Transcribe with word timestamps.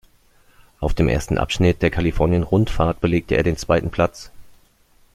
Auf 0.79 0.95
dem 0.95 1.07
ersten 1.09 1.37
Abschnitt 1.37 1.83
der 1.83 1.91
Kalifornien-Rundfahrt 1.91 3.01
belegte 3.01 3.35
er 3.37 3.43
den 3.43 3.55
zweiten 3.55 3.91
Platz. 3.91 4.31